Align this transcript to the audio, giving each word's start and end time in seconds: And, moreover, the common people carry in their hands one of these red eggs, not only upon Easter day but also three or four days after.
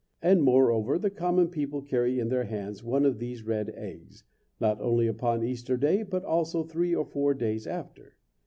And, 0.19 0.41
moreover, 0.41 0.97
the 0.97 1.11
common 1.11 1.49
people 1.49 1.83
carry 1.83 2.17
in 2.17 2.29
their 2.29 2.45
hands 2.45 2.83
one 2.83 3.05
of 3.05 3.19
these 3.19 3.43
red 3.45 3.69
eggs, 3.75 4.23
not 4.59 4.81
only 4.81 5.05
upon 5.05 5.43
Easter 5.43 5.77
day 5.77 6.01
but 6.01 6.25
also 6.25 6.63
three 6.63 6.95
or 6.95 7.05
four 7.05 7.35
days 7.35 7.67
after. 7.67 8.15